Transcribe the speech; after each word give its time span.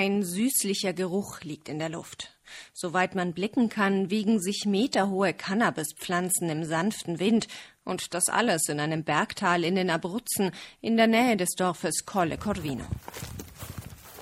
Ein 0.00 0.22
süßlicher 0.22 0.94
Geruch 0.94 1.42
liegt 1.42 1.68
in 1.68 1.78
der 1.78 1.90
Luft. 1.90 2.30
Soweit 2.72 3.14
man 3.14 3.34
blicken 3.34 3.68
kann, 3.68 4.08
wiegen 4.08 4.40
sich 4.40 4.64
meterhohe 4.64 5.34
Cannabispflanzen 5.34 6.48
im 6.48 6.64
sanften 6.64 7.20
Wind 7.20 7.48
und 7.84 8.14
das 8.14 8.30
alles 8.30 8.70
in 8.70 8.80
einem 8.80 9.04
Bergtal 9.04 9.62
in 9.62 9.74
den 9.74 9.90
Abruzzen 9.90 10.52
in 10.80 10.96
der 10.96 11.06
Nähe 11.06 11.36
des 11.36 11.50
Dorfes 11.50 12.06
Colle 12.06 12.38
Corvino. 12.38 12.86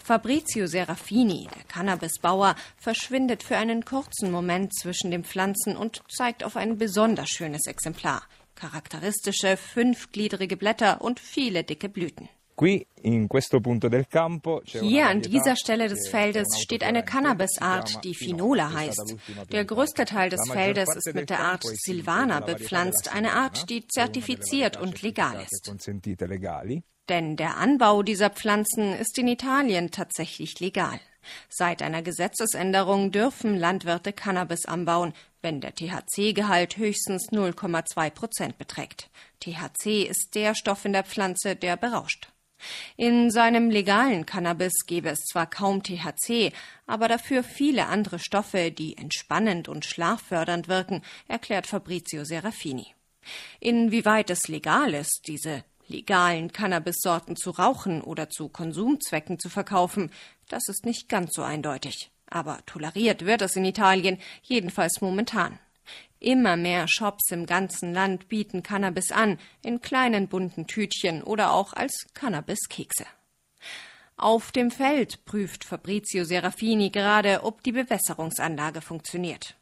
Fabrizio 0.03 0.67
Serafini, 0.67 1.47
der 1.55 1.63
Cannabisbauer, 1.69 2.57
verschwindet 2.77 3.45
für 3.45 3.57
einen 3.57 3.85
kurzen 3.85 4.33
Moment 4.33 4.75
zwischen 4.75 5.13
den 5.13 5.23
Pflanzen 5.23 5.77
und 5.77 6.03
zeigt 6.09 6.43
auf 6.43 6.57
ein 6.57 6.79
besonders 6.79 7.29
schönes 7.29 7.69
Exemplar. 7.69 8.25
Charakteristische 8.57 9.57
fünfgliedrige 9.57 10.57
Blätter 10.57 11.03
und 11.03 11.21
viele 11.21 11.63
dicke 11.63 11.89
Blüten. 11.89 12.29
Hier 14.65 15.07
an 15.07 15.23
dieser 15.23 15.55
Stelle 15.55 15.89
des 15.89 16.09
Feldes 16.09 16.59
steht 16.61 16.83
eine 16.83 17.05
Cannabisart, 17.05 18.03
die 18.03 18.17
Finola 18.17 18.73
heißt. 18.73 19.15
Der 19.53 19.65
größte 19.65 20.05
Teil 20.05 20.29
des 20.29 20.51
Feldes 20.51 20.89
ist 20.97 21.15
mit 21.15 21.31
der 21.31 21.39
Art 21.39 21.63
Silvana 21.63 22.41
bepflanzt, 22.41 23.15
eine 23.15 23.35
Art, 23.35 23.71
die 23.71 23.87
zertifiziert 23.87 24.77
und 24.77 25.03
legal 25.03 25.41
ist. 25.41 25.73
Denn 27.09 27.37
der 27.37 27.59
Anbau 27.59 28.03
dieser 28.03 28.31
Pflanzen 28.31 28.93
ist 28.93 29.17
in 29.19 29.29
Italien 29.29 29.93
tatsächlich 29.93 30.59
legal. 30.59 30.99
Seit 31.49 31.81
einer 31.81 32.03
Gesetzesänderung 32.03 33.13
dürfen 33.13 33.57
Landwirte 33.57 34.13
Cannabis 34.13 34.67
anbauen, 34.67 35.13
wenn 35.43 35.61
der 35.61 35.75
THC-Gehalt 35.75 36.77
höchstens 36.77 37.29
0,2 37.31 38.11
Prozent 38.11 38.59
beträgt. 38.59 39.11
THC 39.41 40.03
ist 40.03 40.35
der 40.35 40.57
Stoff 40.57 40.85
in 40.85 40.93
der 40.93 41.05
Pflanze, 41.05 41.55
der 41.55 41.77
berauscht. 41.77 42.33
In 42.97 43.31
seinem 43.31 43.71
legalen 43.71 44.27
Cannabis 44.27 44.87
gäbe 44.87 45.11
es 45.11 45.21
zwar 45.21 45.49
kaum 45.49 45.83
THC, 45.83 46.53
aber 46.87 47.09
dafür 47.09 47.43
viele 47.43 47.87
andere 47.87 48.19
Stoffe, 48.19 48.71
die 48.71 48.97
entspannend 48.97 49.69
und 49.69 49.85
schlaffördernd 49.85 50.69
wirken, 50.69 51.03
erklärt 51.29 51.67
Fabrizio 51.67 52.25
Serafini. 52.25 52.95
Inwieweit 53.61 54.31
es 54.31 54.49
legal 54.49 54.95
ist, 54.95 55.23
diese 55.27 55.65
legalen 55.87 56.53
Cannabissorten 56.53 57.37
zu 57.37 57.51
rauchen 57.51 58.03
oder 58.03 58.31
zu 58.31 58.49
Konsumzwecken 58.49 59.39
zu 59.39 59.49
verkaufen, 59.49 60.11
das 60.49 60.69
ist 60.69 60.85
nicht 60.85 61.09
ganz 61.09 61.35
so 61.35 61.43
eindeutig. 61.43 62.11
Aber 62.31 62.59
toleriert 62.67 63.25
wird 63.25 63.43
es 63.43 63.57
in 63.57 63.65
Italien, 63.65 64.19
jedenfalls 64.43 65.01
momentan. 65.01 65.59
Immer 66.21 66.57
mehr 66.57 66.87
Shops 66.89 67.31
im 67.31 67.47
ganzen 67.47 67.93
Land 67.93 68.29
bieten 68.29 68.63
Cannabis 68.63 69.13
an, 69.13 69.39
in 69.65 69.81
kleinen 69.81 70.29
bunten 70.29 70.67
Tütchen 70.67 71.23
oder 71.23 71.53
auch 71.53 71.73
als 71.73 72.07
Cannabiskekse. 72.15 73.07
Auf 74.17 74.51
dem 74.51 74.73
Feld 74.73 75.25
prüft 75.27 75.65
Fabrizio 75.65 76.25
Serafini 76.25 76.91
gerade, 76.91 77.45
ob 77.45 77.63
die 77.63 77.71
Bewässerungsanlage 77.71 78.81
funktioniert. 78.81 79.55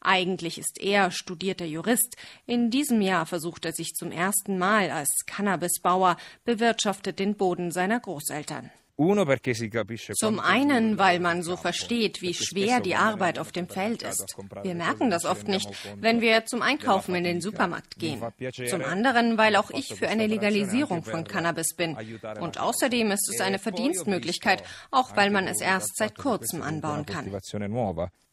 Eigentlich 0.00 0.58
ist 0.58 0.80
er 0.80 1.10
studierter 1.10 1.64
Jurist. 1.64 2.16
In 2.46 2.70
diesem 2.70 3.00
Jahr 3.00 3.26
versucht 3.26 3.64
er 3.64 3.72
sich 3.72 3.94
zum 3.94 4.12
ersten 4.12 4.56
Mal 4.56 4.92
als 4.92 5.24
Cannabisbauer, 5.26 6.16
bewirtschaftet 6.44 7.18
den 7.18 7.34
Boden 7.34 7.72
seiner 7.72 7.98
Großeltern. 7.98 8.70
Zum 8.96 10.38
einen, 10.38 10.98
weil 10.98 11.18
man 11.18 11.42
so 11.42 11.56
versteht, 11.56 12.22
wie 12.22 12.32
schwer 12.32 12.80
die 12.80 12.94
Arbeit 12.94 13.40
auf 13.40 13.50
dem 13.50 13.68
Feld 13.68 14.02
ist. 14.02 14.36
Wir 14.62 14.74
merken 14.74 15.10
das 15.10 15.24
oft 15.24 15.48
nicht, 15.48 15.68
wenn 15.96 16.20
wir 16.20 16.46
zum 16.46 16.62
Einkaufen 16.62 17.14
in 17.16 17.24
den 17.24 17.40
Supermarkt 17.40 17.98
gehen. 17.98 18.22
Zum 18.68 18.82
anderen, 18.82 19.36
weil 19.36 19.56
auch 19.56 19.70
ich 19.70 19.94
für 19.94 20.08
eine 20.08 20.28
Legalisierung 20.28 21.02
von 21.02 21.24
Cannabis 21.24 21.74
bin. 21.74 21.96
Und 22.40 22.60
außerdem 22.60 23.10
ist 23.10 23.28
es 23.28 23.40
eine 23.40 23.58
Verdienstmöglichkeit, 23.58 24.62
auch 24.92 25.16
weil 25.16 25.30
man 25.30 25.48
es 25.48 25.60
erst 25.60 25.96
seit 25.96 26.16
kurzem 26.16 26.62
anbauen 26.62 27.04
kann. 27.04 27.32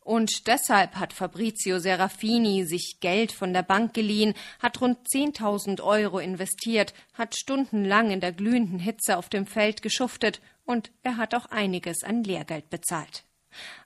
Und 0.04 0.48
deshalb 0.48 0.96
hat 0.96 1.14
Fabrizio 1.14 1.78
Serafini 1.78 2.66
sich 2.66 2.98
Geld 3.02 3.32
von 3.32 3.54
der 3.54 3.62
Bank 3.62 3.94
geliehen, 3.94 4.34
hat 4.60 4.82
rund 4.82 4.98
10.000 5.08 5.82
Euro 5.82 6.18
investiert, 6.18 6.96
hat 7.14 7.36
stundenlang 7.36 8.10
in 8.10 8.20
der 8.20 8.32
glühenden 8.32 8.80
Hitze 8.80 9.18
auf 9.18 9.30
dem 9.30 9.46
Feld 9.46 9.84
geschuftet 9.84 10.42
und 10.66 10.92
er 11.04 11.18
hat 11.18 11.36
auch 11.36 11.48
einiges 11.48 12.04
an 12.04 12.24
Lehrgeld 12.24 12.70
bezahlt. 12.70 13.24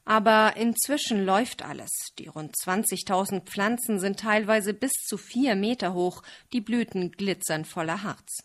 Aber 0.04 0.56
inzwischen 0.58 1.26
läuft 1.26 1.64
alles. 1.64 1.90
Die 2.20 2.28
rund 2.28 2.56
20.000 2.56 3.42
Pflanzen 3.42 4.00
sind 4.00 4.20
teilweise 4.20 4.74
bis 4.74 4.92
zu 4.92 5.18
vier 5.18 5.56
Meter 5.56 5.94
hoch, 5.94 6.22
die 6.54 6.62
Blüten 6.62 7.12
glitzern 7.12 7.66
voller 7.66 8.04
Harz. 8.04 8.44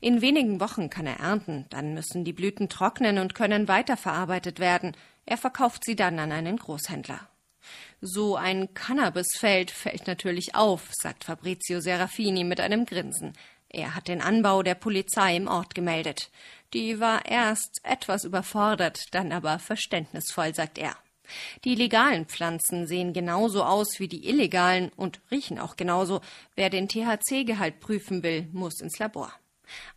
In 0.00 0.20
wenigen 0.20 0.60
Wochen 0.60 0.90
kann 0.90 1.06
er 1.06 1.20
ernten, 1.20 1.66
dann 1.70 1.94
müssen 1.94 2.24
die 2.24 2.32
Blüten 2.32 2.68
trocknen 2.68 3.18
und 3.18 3.34
können 3.34 3.68
weiterverarbeitet 3.68 4.58
werden. 4.58 4.96
Er 5.26 5.36
verkauft 5.36 5.84
sie 5.84 5.96
dann 5.96 6.18
an 6.18 6.32
einen 6.32 6.56
Großhändler. 6.56 7.28
So 8.00 8.36
ein 8.36 8.72
Cannabisfeld 8.74 9.70
fällt 9.70 10.06
natürlich 10.06 10.54
auf, 10.54 10.88
sagt 10.92 11.24
Fabrizio 11.24 11.80
Serafini 11.80 12.44
mit 12.44 12.60
einem 12.60 12.86
Grinsen. 12.86 13.34
Er 13.72 13.94
hat 13.94 14.08
den 14.08 14.20
Anbau 14.20 14.62
der 14.62 14.74
Polizei 14.74 15.36
im 15.36 15.46
Ort 15.46 15.74
gemeldet. 15.74 16.30
Die 16.74 16.98
war 16.98 17.24
erst 17.24 17.80
etwas 17.84 18.24
überfordert, 18.24 19.14
dann 19.14 19.32
aber 19.32 19.58
verständnisvoll, 19.60 20.54
sagt 20.54 20.76
er. 20.76 20.96
Die 21.64 21.76
legalen 21.76 22.26
Pflanzen 22.26 22.88
sehen 22.88 23.12
genauso 23.12 23.62
aus 23.62 24.00
wie 24.00 24.08
die 24.08 24.28
illegalen 24.28 24.90
und 24.96 25.20
riechen 25.30 25.60
auch 25.60 25.76
genauso. 25.76 26.20
Wer 26.56 26.68
den 26.70 26.88
THC-Gehalt 26.88 27.78
prüfen 27.78 28.24
will, 28.24 28.48
muss 28.52 28.80
ins 28.80 28.98
Labor. 28.98 29.32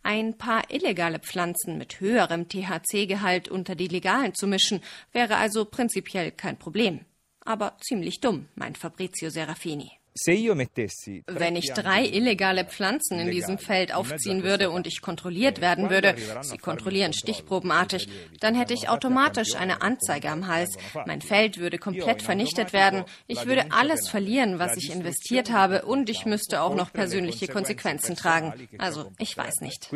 Ein 0.04 0.38
paar 0.38 0.70
illegale 0.70 1.18
Pflanzen 1.18 1.76
mit 1.76 1.98
höherem 1.98 2.48
THC-Gehalt 2.48 3.48
unter 3.48 3.74
die 3.74 3.88
legalen 3.88 4.34
zu 4.34 4.46
mischen, 4.46 4.80
wäre 5.12 5.36
also 5.36 5.64
prinzipiell 5.64 6.30
kein 6.30 6.56
Problem. 6.56 7.04
Aber 7.44 7.76
ziemlich 7.80 8.20
dumm, 8.20 8.48
meint 8.54 8.78
Fabrizio 8.78 9.30
Serafini. 9.30 9.90
Wenn 10.16 11.56
ich 11.56 11.72
drei 11.72 12.04
illegale 12.06 12.64
Pflanzen 12.64 13.18
in 13.18 13.30
diesem 13.32 13.58
Feld 13.58 13.92
aufziehen 13.92 14.44
würde 14.44 14.70
und 14.70 14.86
ich 14.86 15.00
kontrolliert 15.00 15.60
werden 15.60 15.90
würde, 15.90 16.14
sie 16.42 16.58
kontrollieren 16.58 17.12
stichprobenartig, 17.12 18.08
dann 18.38 18.54
hätte 18.54 18.74
ich 18.74 18.88
automatisch 18.88 19.56
eine 19.56 19.82
Anzeige 19.82 20.30
am 20.30 20.46
Hals. 20.46 20.76
Mein 21.06 21.20
Feld 21.20 21.58
würde 21.58 21.78
komplett 21.78 22.22
vernichtet 22.22 22.72
werden. 22.72 23.04
Ich 23.26 23.46
würde 23.46 23.72
alles 23.72 24.08
verlieren, 24.08 24.60
was 24.60 24.76
ich 24.76 24.92
investiert 24.92 25.50
habe 25.50 25.82
und 25.82 26.08
ich 26.08 26.26
müsste 26.26 26.62
auch 26.62 26.76
noch 26.76 26.92
persönliche 26.92 27.48
Konsequenzen 27.48 28.14
tragen. 28.14 28.68
Also, 28.78 29.10
ich 29.18 29.36
weiß 29.36 29.62
nicht. 29.62 29.88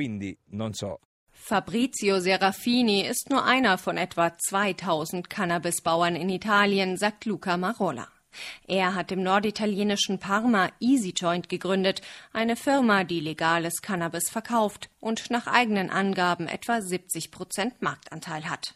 Fabrizio 1.30 2.20
Serafini 2.20 3.06
ist 3.06 3.30
nur 3.30 3.44
einer 3.44 3.78
von 3.78 3.96
etwa 3.96 4.36
2000 4.36 5.30
Cannabisbauern 5.30 6.16
in 6.16 6.28
Italien, 6.28 6.96
sagt 6.96 7.24
Luca 7.24 7.56
Marola. 7.56 8.08
Er 8.66 8.94
hat 8.94 9.12
im 9.12 9.22
norditalienischen 9.22 10.19
Parma 10.19 10.71
Easy 10.81 11.12
Joint 11.16 11.49
gegründet, 11.49 12.03
eine 12.32 12.56
Firma, 12.56 13.04
die 13.04 13.21
legales 13.21 13.82
Cannabis 13.82 14.31
verkauft 14.31 14.91
und 15.00 15.31
nach 15.31 15.47
eigenen 15.47 15.91
Angaben 15.91 16.48
etwa 16.48 16.81
70 16.81 17.31
Prozent 17.31 17.81
Marktanteil 17.82 18.48
hat. 18.48 18.75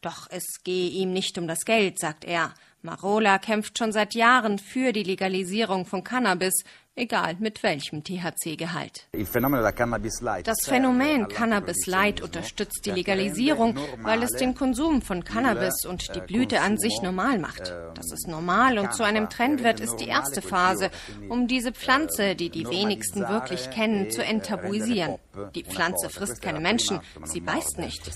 Doch 0.00 0.28
es 0.30 0.62
gehe 0.62 0.90
ihm 0.90 1.12
nicht 1.12 1.38
um 1.38 1.48
das 1.48 1.64
Geld, 1.64 1.98
sagt 1.98 2.24
er. 2.24 2.54
Marola 2.82 3.38
kämpft 3.38 3.78
schon 3.78 3.92
seit 3.92 4.14
Jahren 4.14 4.58
für 4.58 4.92
die 4.92 5.04
Legalisierung 5.04 5.86
von 5.86 6.04
Cannabis, 6.04 6.64
egal 6.96 7.36
mit 7.38 7.62
welchem 7.62 8.04
THC-Gehalt. 8.04 9.06
Das 9.12 10.58
Phänomen 10.64 11.28
Cannabis 11.28 11.86
Light 11.86 12.20
unterstützt 12.20 12.82
die 12.84 12.90
Legalisierung, 12.90 13.76
weil 14.02 14.22
es 14.22 14.32
den 14.32 14.54
Konsum 14.54 15.02
von 15.02 15.24
Cannabis 15.24 15.84
und 15.84 16.14
die 16.14 16.20
Blüte 16.20 16.60
an 16.60 16.78
sich 16.78 17.00
normal 17.02 17.38
macht. 17.38 17.74
Dass 17.94 18.12
es 18.12 18.26
normal 18.26 18.78
und 18.78 18.94
zu 18.94 19.02
einem 19.02 19.28
Trend 19.28 19.64
wird, 19.64 19.80
ist 19.80 19.96
die 19.96 20.08
erste 20.08 20.42
Phase, 20.42 20.90
um 21.28 21.48
diese 21.48 21.72
Pflanze, 21.72 22.36
die 22.36 22.50
die 22.50 22.66
wenigsten 22.66 23.20
wirklich 23.28 23.70
kennen, 23.70 24.10
zu 24.10 24.24
enttabuisieren. 24.24 25.18
Die 25.54 25.64
Pflanze 25.64 26.10
frisst 26.10 26.42
keine 26.42 26.60
Menschen, 26.60 27.00
sie 27.24 27.40
beißt 27.40 27.78
nicht. 27.78 28.10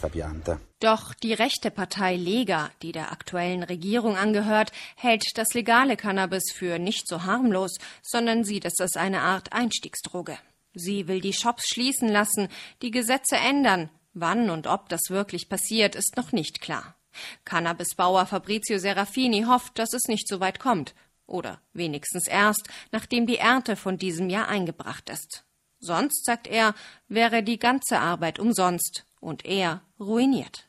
Doch 0.81 1.13
die 1.13 1.33
rechte 1.33 1.73
Partei 1.73 2.15
Lega, 2.15 2.71
die 2.83 2.93
der 2.93 3.11
aktuellen 3.11 3.65
Regierung 3.65 4.17
angehört, 4.17 4.71
hält 4.95 5.25
das 5.35 5.49
legale 5.53 5.97
Cannabis 5.97 6.53
für 6.55 6.79
nicht 6.79 7.09
so 7.09 7.25
harmlos, 7.25 7.79
sondern 8.01 8.45
sieht 8.45 8.65
es 8.69 8.81
als 8.81 8.97
eine 8.97 9.23
Art 9.23 9.53
Einstiegsdroge. 9.53 10.39
Sie 10.75 11.09
will 11.09 11.21
die 11.21 11.33
Shops 11.33 11.69
schließen 11.69 12.09
lassen, 12.09 12.49
die 12.83 12.91
Gesetze 12.91 13.37
ändern. 13.37 13.91
Wann 14.15 14.51
und 14.51 14.67
ob 14.67 14.89
das 14.89 15.11
wirklich 15.11 15.49
passiert, 15.49 15.95
ist 15.95 16.17
noch 16.17 16.33
nicht 16.33 16.61
klar. 16.61 16.97
Cannabisbauer 17.45 18.27
Fabrizio 18.27 18.79
Serafini 18.79 19.45
hofft, 19.45 19.79
dass 19.79 19.93
es 19.93 20.09
nicht 20.09 20.29
so 20.29 20.41
weit 20.41 20.61
kommt. 20.61 20.95
Oder 21.27 21.61
wenigstens 21.73 22.27
erst, 22.27 22.69
nachdem 22.91 23.27
die 23.27 23.39
Ernte 23.39 23.77
von 23.77 23.99
diesem 23.99 24.31
Jahr 24.31 24.49
eingebracht 24.49 25.11
ist. 25.11 25.45
Sonst, 25.79 26.25
sagt 26.25 26.47
er, 26.47 26.75
wäre 27.07 27.43
die 27.43 27.59
ganze 27.59 27.99
Arbeit 28.01 28.39
umsonst 28.39 29.05
und 29.21 29.45
er 29.45 29.83
ruiniert. 30.01 30.67